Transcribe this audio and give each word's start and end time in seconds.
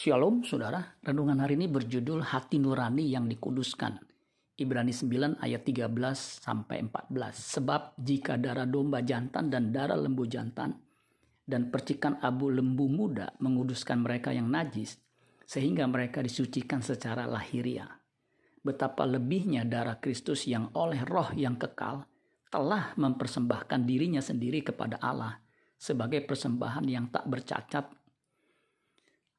Shalom 0.00 0.40
saudara, 0.48 0.96
renungan 1.04 1.44
hari 1.44 1.60
ini 1.60 1.68
berjudul 1.68 2.24
Hati 2.24 2.56
Nurani 2.56 3.12
yang 3.12 3.28
Dikuduskan. 3.28 4.00
Ibrani 4.56 4.96
9 4.96 5.36
ayat 5.44 5.60
13 5.60 5.92
sampai 6.40 6.88
14. 6.88 7.36
Sebab 7.36 8.00
jika 8.00 8.40
darah 8.40 8.64
domba 8.64 9.04
jantan 9.04 9.52
dan 9.52 9.68
darah 9.68 10.00
lembu 10.00 10.24
jantan 10.24 10.72
dan 11.44 11.68
percikan 11.68 12.16
abu 12.24 12.48
lembu 12.48 12.88
muda 12.88 13.36
menguduskan 13.44 14.00
mereka 14.00 14.32
yang 14.32 14.48
najis, 14.48 14.96
sehingga 15.44 15.84
mereka 15.84 16.24
disucikan 16.24 16.80
secara 16.80 17.28
lahiriah. 17.28 17.92
Betapa 18.64 19.04
lebihnya 19.04 19.68
darah 19.68 20.00
Kristus 20.00 20.48
yang 20.48 20.72
oleh 20.80 21.04
roh 21.04 21.28
yang 21.36 21.60
kekal 21.60 22.08
telah 22.48 22.96
mempersembahkan 22.96 23.84
dirinya 23.84 24.24
sendiri 24.24 24.64
kepada 24.64 24.96
Allah 24.96 25.36
sebagai 25.76 26.24
persembahan 26.24 26.88
yang 26.88 27.12
tak 27.12 27.28
bercacat 27.28 27.99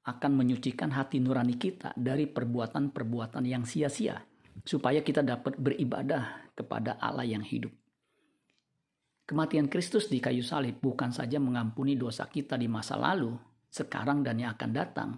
akan 0.02 0.32
menyucikan 0.34 0.94
hati 0.94 1.22
nurani 1.22 1.58
kita 1.58 1.94
dari 1.94 2.26
perbuatan-perbuatan 2.26 3.44
yang 3.46 3.64
sia-sia 3.68 4.18
supaya 4.66 5.06
kita 5.06 5.22
dapat 5.22 5.58
beribadah 5.58 6.52
kepada 6.58 6.98
Allah 6.98 7.26
yang 7.26 7.46
hidup. 7.46 7.72
Kematian 9.26 9.72
Kristus 9.72 10.12
di 10.12 10.20
kayu 10.20 10.44
salib 10.44 10.82
bukan 10.84 11.14
saja 11.14 11.40
mengampuni 11.40 11.96
dosa 11.96 12.28
kita 12.28 12.60
di 12.60 12.68
masa 12.68 13.00
lalu, 13.00 13.32
sekarang 13.72 14.26
dan 14.26 14.42
yang 14.42 14.58
akan 14.58 14.72
datang, 14.76 15.10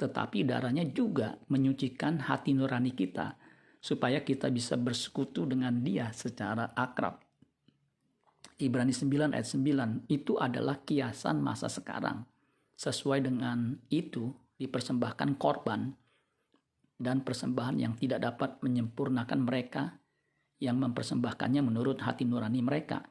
tetapi 0.00 0.42
darahnya 0.42 0.88
juga 0.90 1.38
menyucikan 1.52 2.18
hati 2.26 2.56
nurani 2.56 2.96
kita 2.96 3.38
supaya 3.78 4.26
kita 4.26 4.50
bisa 4.50 4.74
bersekutu 4.74 5.46
dengan 5.46 5.80
dia 5.84 6.10
secara 6.10 6.74
akrab 6.74 7.30
Ibrani 8.60 8.92
9 8.92 9.32
ayat 9.32 9.48
9 9.48 10.12
itu 10.12 10.36
adalah 10.36 10.84
kiasan 10.84 11.40
masa 11.40 11.72
sekarang. 11.72 12.28
Sesuai 12.80 13.20
dengan 13.20 13.76
itu 13.92 14.32
dipersembahkan 14.56 15.36
korban 15.36 15.92
dan 16.96 17.20
persembahan 17.20 17.76
yang 17.76 17.92
tidak 18.00 18.24
dapat 18.24 18.56
menyempurnakan 18.64 19.44
mereka 19.44 20.00
yang 20.64 20.80
mempersembahkannya 20.80 21.60
menurut 21.60 22.00
hati 22.00 22.24
nurani 22.24 22.64
mereka. 22.64 23.04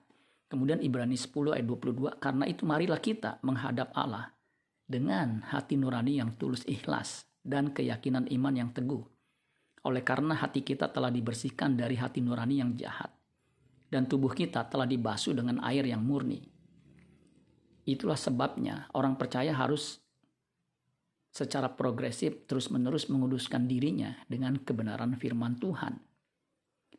Kemudian 0.50 0.82
Ibrani 0.82 1.14
10 1.14 1.54
ayat 1.54 1.66
22, 1.70 2.18
karena 2.18 2.50
itu 2.50 2.66
marilah 2.66 2.98
kita 2.98 3.38
menghadap 3.46 3.94
Allah 3.94 4.34
dengan 4.90 5.46
hati 5.46 5.78
nurani 5.78 6.18
yang 6.18 6.34
tulus 6.42 6.66
ikhlas 6.66 7.30
dan 7.46 7.70
keyakinan 7.70 8.26
iman 8.26 8.54
yang 8.58 8.74
teguh. 8.74 9.06
Oleh 9.86 10.02
karena 10.02 10.34
hati 10.34 10.66
kita 10.66 10.90
telah 10.90 11.14
dibersihkan 11.14 11.78
dari 11.78 11.94
hati 11.94 12.26
nurani 12.26 12.58
yang 12.58 12.74
jahat 12.74 13.14
dan 13.94 14.10
tubuh 14.10 14.34
kita 14.34 14.66
telah 14.66 14.90
dibasuh 14.90 15.38
dengan 15.38 15.62
air 15.62 15.86
yang 15.86 16.02
murni. 16.02 16.59
Itulah 17.90 18.18
sebabnya 18.20 18.86
orang 18.94 19.18
percaya 19.18 19.50
harus 19.58 19.98
secara 21.34 21.74
progresif 21.74 22.46
terus-menerus 22.46 23.10
menguduskan 23.10 23.66
dirinya 23.66 24.14
dengan 24.30 24.62
kebenaran 24.62 25.18
firman 25.18 25.58
Tuhan. 25.58 25.98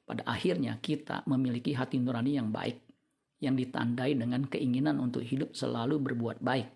Pada 0.02 0.26
akhirnya 0.26 0.82
kita 0.82 1.22
memiliki 1.30 1.78
hati 1.78 2.02
nurani 2.02 2.34
yang 2.34 2.50
baik 2.50 2.82
yang 3.38 3.54
ditandai 3.54 4.18
dengan 4.18 4.44
keinginan 4.50 4.98
untuk 4.98 5.22
hidup 5.22 5.54
selalu 5.54 6.02
berbuat 6.02 6.42
baik, 6.42 6.68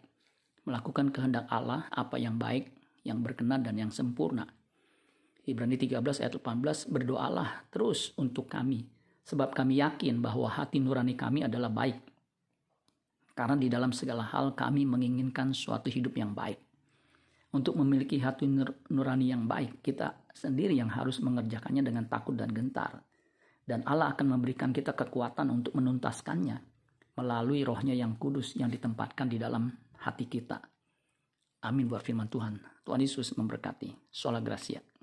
melakukan 0.64 1.10
kehendak 1.10 1.50
Allah 1.50 1.90
apa 1.90 2.16
yang 2.16 2.38
baik, 2.38 2.70
yang 3.02 3.20
berkenan 3.20 3.66
dan 3.66 3.76
yang 3.76 3.90
sempurna. 3.90 4.46
Ibrani 5.44 5.76
13 5.76 6.24
ayat 6.24 6.32
18 6.40 6.88
berdoalah 6.88 7.68
terus 7.68 8.16
untuk 8.16 8.48
kami 8.48 8.94
Sebab 9.24 9.56
kami 9.56 9.80
yakin 9.80 10.20
bahwa 10.20 10.52
hati 10.52 10.76
nurani 10.84 11.16
kami 11.16 11.48
adalah 11.48 11.72
baik. 11.72 11.96
Karena 13.34 13.58
di 13.58 13.66
dalam 13.66 13.90
segala 13.90 14.22
hal 14.30 14.54
kami 14.54 14.86
menginginkan 14.86 15.50
suatu 15.50 15.90
hidup 15.90 16.14
yang 16.14 16.32
baik. 16.32 16.62
Untuk 17.54 17.74
memiliki 17.78 18.18
hati 18.18 18.46
nurani 18.90 19.30
yang 19.30 19.46
baik, 19.46 19.82
kita 19.82 20.27
sendiri 20.34 20.74
yang 20.74 20.90
harus 20.90 21.22
mengerjakannya 21.22 21.82
dengan 21.82 22.06
takut 22.06 22.34
dan 22.34 22.50
gentar. 22.50 23.02
Dan 23.66 23.82
Allah 23.86 24.14
akan 24.14 24.39
memberikan 24.39 24.70
kita 24.70 24.95
kekuatan 24.95 25.50
untuk 25.50 25.74
menuntaskannya 25.74 26.58
melalui 27.14 27.62
rohnya 27.62 27.95
yang 27.95 28.18
kudus 28.18 28.58
yang 28.58 28.70
ditempatkan 28.70 29.30
di 29.30 29.39
dalam 29.39 29.70
hati 30.02 30.27
kita. 30.27 30.58
Amin 31.64 31.89
buat 31.89 32.05
firman 32.05 32.28
Tuhan. 32.28 32.61
Tuhan 32.84 33.01
Yesus 33.01 33.33
memberkati. 33.39 34.12
Sola 34.12 34.42
Gracia. 34.45 34.93